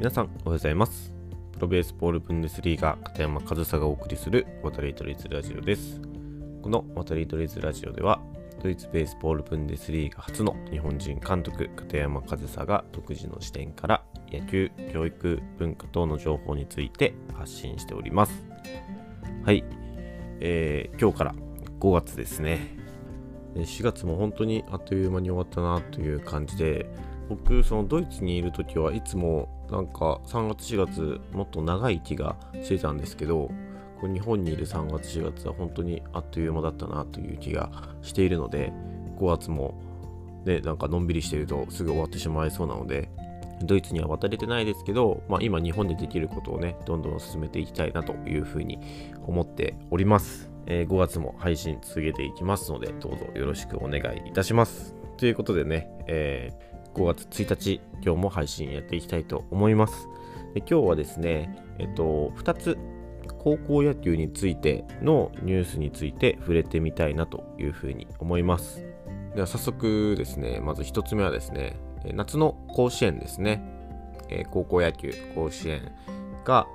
[0.00, 1.12] 皆さんおはようございます。
[1.52, 6.00] プロベースボールブンデスリーガ片山和沙がお送りする渡り鳥ズラジオです。
[6.62, 8.18] この渡り鳥ズラジオでは
[8.62, 18.32] ドイツベースボールブンデスリーガ初の日本人監督片山和沙が独自の視点から野球教育文化等の情報について発信しております。
[19.44, 19.62] はい、
[20.40, 21.34] えー、今日から
[21.78, 22.74] 5月ですね。
[23.54, 26.88] 4月も本当にあっという間に終わったなという感じで
[27.28, 33.50] 僕そのドイツにいる時はいつもなんか3月4月もっと長い気がしてたんですけど
[34.00, 37.70] こ日本にいる3月4月は本当にあっという間だったなという気が
[38.02, 38.72] しているので
[39.18, 39.74] 5月も
[40.44, 43.10] ねなんかのんびりしてるとすぐ終わってしまいそうなので
[43.62, 48.78] ドイツには渡れてないですけど、まあ、今日本でできることをねどんどん進めていきたいなというふうに
[49.26, 54.94] 思っております、えー、5月も配信続けていきますのでどうぞよろしくお願いいたします。
[55.18, 60.08] ということでね、えー5月1日、今日も配信やっていきたいと思います。
[60.54, 62.78] で今日はですね、えっと、2つ
[63.38, 68.84] 高校野球についてのニュースについて触れてみたいなというふうに思います。
[69.34, 71.76] では早速ですね、まず1つ目はですね、
[72.14, 73.62] 夏の甲子園ですね、
[74.28, 75.92] え高校野球甲子園
[76.44, 76.66] が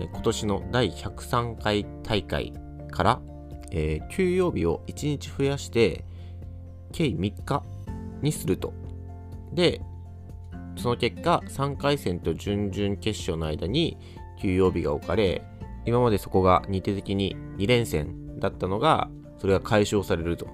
[0.00, 2.52] 今年の第103回大会
[2.90, 3.20] から、
[3.70, 6.04] えー、休養日を1日増やして
[6.92, 7.62] 計3日
[8.22, 8.72] にすると
[9.54, 9.80] で、
[10.76, 13.96] その結果、3回戦と準々決勝の間に
[14.40, 15.42] 休養日が置かれ、
[15.86, 20.48] 今までそこが日程的に2連戦だったのが、それが解消されると。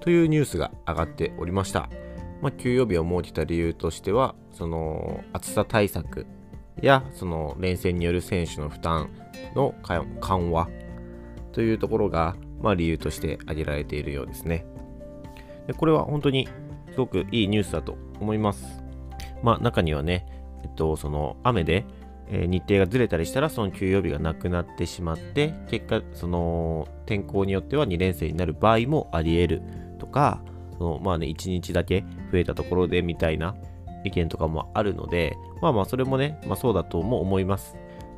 [0.00, 1.88] というニュースが上がっておりました。
[2.42, 6.26] まあ、休養日を設けた理由としては、その暑さ対策
[6.82, 9.10] やその連戦による選手の負担
[9.54, 9.74] の
[10.20, 10.68] 緩和
[11.52, 14.66] というところが、まあ、理由として挙げられているようですね。
[15.66, 16.48] でこれは本当に
[16.96, 18.82] すごくいいニュースだと思います。
[19.42, 20.26] まあ、中にはね、
[20.64, 21.84] えっと、その雨で、
[22.30, 29.62] えー、日程がずれたりしたら、その休養日がなくなってしまって、結果、その天候によっては2連戦になる場合もあり得る
[29.98, 30.40] とか、
[30.78, 33.54] そのまあね、1日だけ増えたところでみたいな
[34.04, 37.76] 意見とかもあるので、まあまあ、それもね、まあそうだとも思います。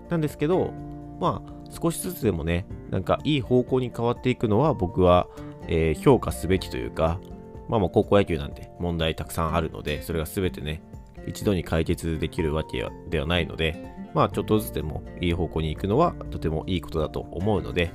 [0.08, 0.72] なんですけど、
[1.18, 5.26] まあ、少しずつでもね、なんかいい方向に変わっていくのは僕は、
[5.66, 7.18] えー、評価すべきというか、
[7.68, 10.82] まあまあ高校野球なんて問題たくさんあるので、それが全てね、
[11.26, 17.92] 一度に解決できるわけではないので、まあちょっとずつでもいい方向に行くのはとてもいいことだと思うので、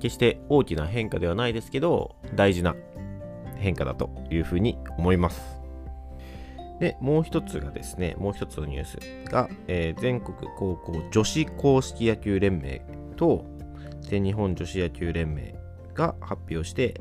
[0.00, 2.74] 決して大きな変化ではないですけど、大事な
[3.56, 5.56] 変化だというふうに思います。
[6.80, 12.82] で、もう一つがですね、もう一つのニュースが、えー、全国高校女子公式野球連盟
[13.16, 13.46] と
[14.00, 15.54] 全日本女子野球連盟
[15.94, 17.00] が発表して、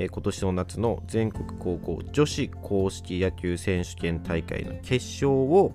[0.00, 5.72] え今年の夏の全国高校女子公式野球選手権大会の決勝を、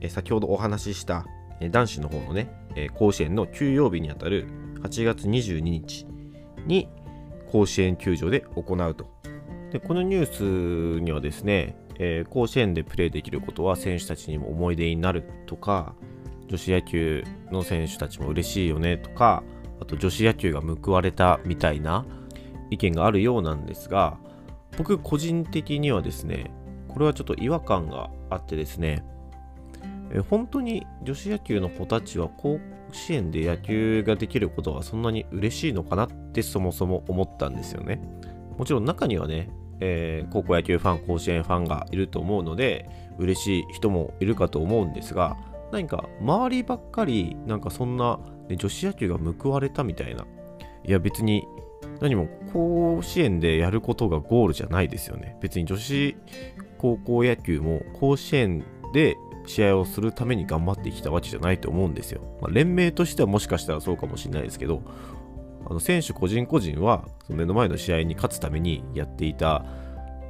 [0.00, 1.26] え先ほどお話しした、
[1.60, 4.48] え男子の方のね、え甲子園の休養日にあたる
[4.80, 6.06] 8月22日
[6.66, 6.88] に
[7.52, 9.10] 甲子園球場で行うと。
[9.72, 15.94] でこのニュースにはですね、え、甲子園でプレーできることは選手たちにも思い出になるとか、
[16.48, 19.44] 女子野球の選手たちも嬉しいよねとか、
[19.80, 22.06] あと女子野球が報われたみたいな
[22.70, 24.18] 意見があるようなんですが、
[24.76, 26.50] 僕個人的にはですね、
[26.88, 29.04] これはちょっと違和感があってですね、
[30.12, 32.58] え本当に女子野球の子たちは甲
[32.92, 38.00] 子園で野球ができることはそんなに嬉しいのかなってそもそも思ったんですよね。
[38.58, 39.50] もちろん中にはね、
[39.80, 42.88] えー、高校野球ファン、甲子園ファンがいると思うので、
[43.18, 45.36] 嬉しい人もいるかと思うんですが、
[45.72, 48.18] 何か周りばっかりなんかそんな、
[48.50, 50.26] 女子野球が報われたみたいな。
[50.84, 51.44] いや別に
[52.00, 55.36] 何も甲子園でやることがゴールじゃないですよね。
[55.40, 56.16] 別に女子
[56.78, 62.20] 高校野球も甲子園で試合をするために頑張ってきたわけじゃないと思うんですよ。
[62.40, 64.82] まあ、連盟としてはもしかしたらそうかもしれないですけど、
[65.66, 69.64] あの選手個人個人はその目の前の試合に勝つためにやっていた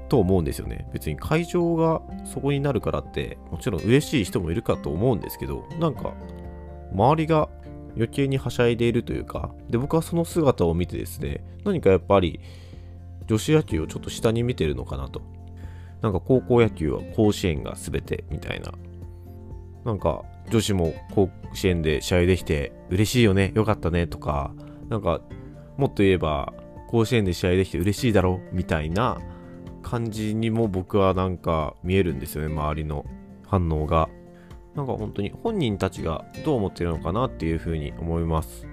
[0.09, 0.89] と思うんですよね。
[0.93, 6.15] 別に会場がそこになるからって、もちろん嬉しい人もいるかと思うんですけど、なんか
[6.93, 7.49] 周りが
[7.97, 12.41] 余計にはしゃいでいるというか、で、僕はその姿を見てですね、何かやっぱり
[13.27, 15.23] 女子野球をちょっと下に見てるのかなと。
[16.03, 18.73] なんか高校野球は甲子園が全てみたいな。
[19.85, 24.53] なんか女子も甲子園で試合できて嬉しいよね、よかったねとか、
[24.89, 25.21] なんか
[25.77, 26.53] もっと言えば
[26.89, 29.21] 甲子園で試合できて嬉しいだろみたいな
[29.83, 33.05] 感じにも僕はなんか見えるんですよね、周りの
[33.47, 34.09] 反応が。
[34.75, 38.67] なんか本当に本人たちがどう思ってるのかなっていうふうに思います。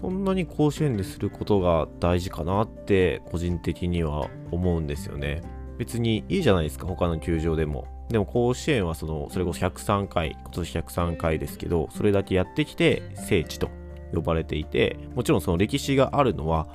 [0.00, 5.42] そんなに甲子園ですることが大事かなって個人的には思うんですよね。
[5.78, 13.68] 別にいいじゃないですか他の球場でもでも甲子園はそのそれこそ103回今年103回ですけどそれだけやってきて聖地と
[14.14, 16.68] 呼ばれていてもちろんその歴史があるのは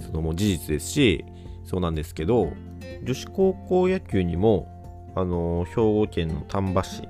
[0.00, 1.24] そのもう事実ですし
[1.64, 2.52] そうなんですけど
[3.02, 7.08] 女子高校野球にもあの兵庫県の丹波市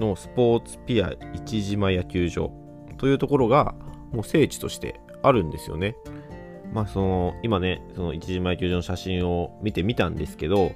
[0.00, 2.50] のスポーツピア市島野球場
[2.98, 3.74] というところが
[4.12, 5.94] もう聖地としてあるんですよね。
[6.72, 10.72] まあその今ねその市島野球場の写真を見てみたんですけど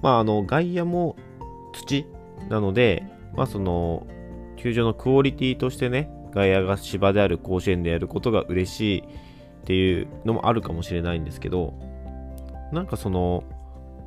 [0.00, 1.16] まああの外野も
[1.72, 2.06] 土
[2.48, 3.04] なので
[3.34, 4.06] まあその
[4.56, 9.04] 球場のクオリティとしてね外野が芝である甲子園でやることが嬉しいっ
[9.66, 11.74] ていうのもあるかもしれないんですけど
[12.72, 13.44] なんかその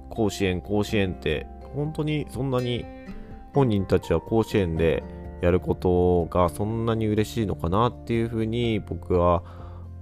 [0.09, 2.85] 甲子園甲子園って本当にそんなに
[3.57, 5.03] 本人たちは甲子園で
[5.41, 9.43] やることがそんなに嬉しいのかなっていうふうに僕は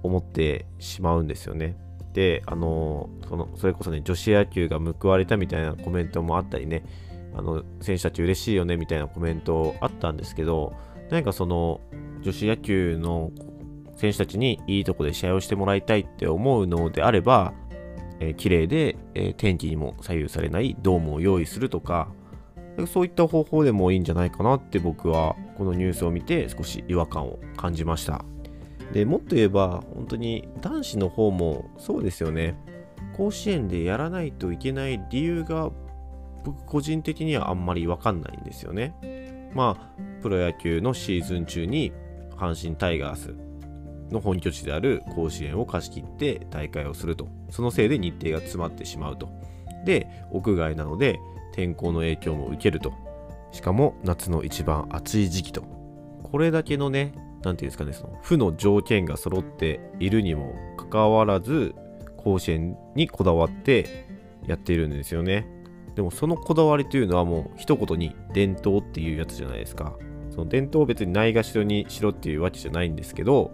[0.02, 1.74] 思ってしまうんですよね。
[2.12, 6.84] で、あの、その、それこそね、女子野球が報われたみたいなコメントもあったりね、
[7.34, 10.74] あの、選手たち嬉しいよねみたいなコメントあったんですけど、
[11.10, 11.80] 何かその、
[12.20, 13.30] 女子野球の
[13.94, 17.54] 選手たちにいいとこで試合をしてもらいたいって思うのであれば、
[18.20, 22.08] えー、綺麗で、えー、天気にも左右されないドームを用意するとか、
[22.86, 28.24] そういった方法でもいいんじゃないかなって僕はこのニュースを見て少し違和感を感じました。
[28.92, 32.54] でもっと言えば本当に男子の方もそうですよね。
[33.16, 35.70] 甲子園でやらないといけない理由が
[36.44, 38.94] 僕個人的にはあんまり分かんないんですよね。
[39.54, 41.92] まあプロ野球のシーズン中に
[42.36, 43.34] 阪神タイガース
[44.10, 47.28] の本拠地である甲子園を貸し切って大会をすると。
[47.50, 49.30] そのせいで日程が詰まってしまうと。
[49.84, 51.18] で屋外なので
[51.56, 52.92] 天候の影響も受けると
[53.50, 55.62] しかも夏の一番暑い時期と
[56.22, 57.12] これだけのね
[57.42, 61.76] 何ていうんですかね、その負の条件が揃っているにもかかわらず、
[62.16, 64.08] 甲子園にこだわって
[64.46, 65.46] やっているんですよね。
[65.94, 69.94] でもそのこだわりというのはもう一言に伝統っていうやつじゃないですか。
[70.30, 73.52] その伝統を別にないがしろにしろっていうわけじゃないんですけど、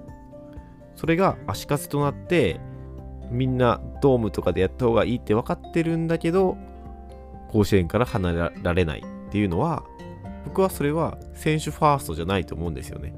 [0.96, 2.60] それが足かせとなって、
[3.30, 6.56] みんなドームとかでやった方がいいって分かってるんだけど、
[7.52, 9.84] 甲子園から離れられないっていうのは、
[10.46, 13.14] 僕はそれは選手ファーストじゃないと思うんですよね。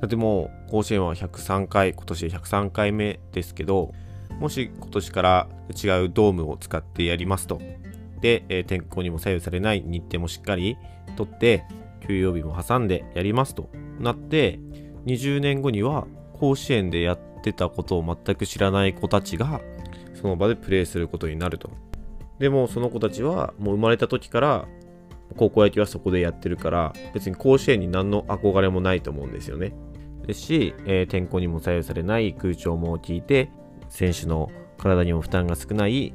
[0.00, 3.92] だってもう甲子園は103回、今年で103回目ですけど、
[4.40, 7.60] もし今年から違うドームを使ってやりますと。
[8.20, 10.76] で、え、天候にも左右されない日程もしっかり
[11.16, 11.64] 取って、
[12.06, 13.68] 休養日も挟んでやりますと
[14.00, 14.58] なって、
[15.06, 19.60] 20年後には甲子園でやってたことを全く知らない子たちが、
[20.14, 21.70] その場でプレーすることになると。
[22.38, 24.66] でもその子たちはもう生まれた時から
[25.36, 29.72] 高校野球はそこでやってるから別に甲子園に何の憧れもないと思うんですよね。
[30.26, 33.50] ですし、えー、天候にも左右されない空調も効いて
[33.88, 36.14] 選手の体にも負担が少ない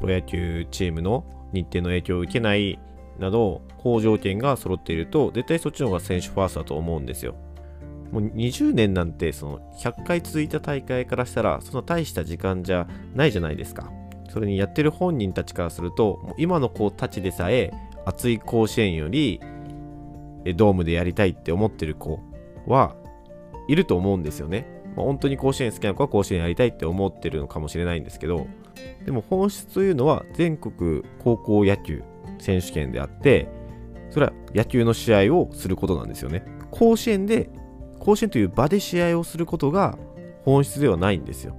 [0.00, 2.78] プロ野球チームの日程の影響を受けない
[3.18, 7.34] など好条件が揃っていると絶対そっちの方が選手ファーストだと思うんですよ。
[8.10, 13.90] もう20年なんてその100回続いた大会からしたらその大した時間じゃないじゃないですか。
[14.34, 17.72] それにやってる本人たちからするともう今の子たちでさえ
[18.04, 19.40] 熱い甲子園より
[20.56, 22.18] ドームでやりたいって思ってる子
[22.66, 22.96] は
[23.68, 24.66] いると思うんですよね。
[24.96, 28.48] ま、本当に甲子園好きな子は甲子園やりたいって思ってるのかもしれないんですけど、
[29.06, 32.02] でも本質というのは全国高校野球
[32.40, 33.48] 選手権であって、
[34.10, 36.44] それは野球の試合をすることなんですよね。
[36.72, 37.50] 甲子園で、
[38.00, 39.96] 甲子園という場で試合をすることが
[40.42, 41.56] 本質ではないんですよ。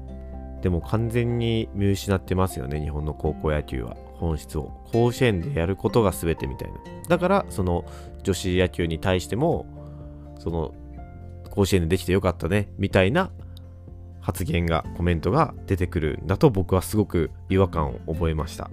[0.65, 3.95] でも完全に見失ってますよね、日本の高校野球は。
[4.15, 4.71] 本質を。
[4.91, 6.79] 甲子園でやることが全てみたいな。
[7.07, 7.85] だから、その
[8.23, 9.67] 女子野球に対しても、
[10.39, 10.73] その
[11.51, 13.29] 甲子園でできてよかったね、みたいな
[14.21, 18.71] 発言が、コメントが出てくるんだと僕はすごく違和感を覚えました。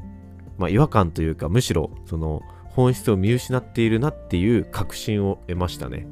[0.56, 6.06] まあ違和感というか、むしろその本質を見失っているなっていう確信を得ましたね。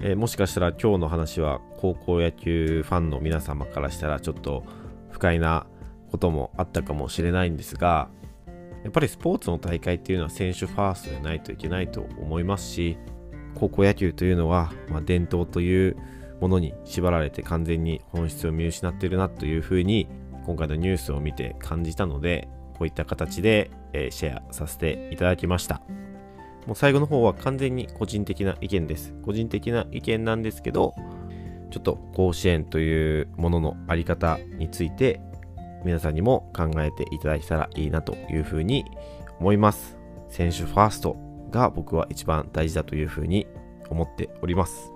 [0.00, 4.64] えー、もしかしたら今日の話は高校野球ファンの皆様からしたらちょっと
[5.10, 5.66] 不快な
[6.10, 8.08] こともあったかもしれないんですが、
[8.82, 12.96] やっぱりスポーツの大会っていうのは選手ファーストでないといけないと思いますし、
[13.54, 15.96] 高校野球というのは、まあ、伝統という
[16.40, 20.08] ものに縛られて完全に本質を見失っているなというふうに
[20.46, 25.82] 今回のニュースを見て感じたのでこういった形で、えー、シェアさせていただきました。
[26.70, 30.94] もう最後の方は完全に個人的な意見です個人的な意見なんですけど
[31.72, 35.20] ちょっと甲子園というもののあり方について
[35.84, 38.84] 皆さんにも考えていただけたらいいなというふうに
[39.40, 39.98] 思います
[40.28, 41.16] 選手ファースト
[41.50, 43.48] が僕は一番大事だというふうに
[43.90, 44.92] 思っております。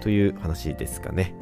[0.00, 1.34] という話ですかね。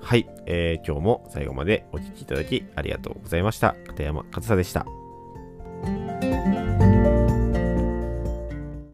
[0.00, 3.76] はい、えー、今日も最後までお聴きいただきありがとうございました。
[3.86, 4.99] 片山和沙でした。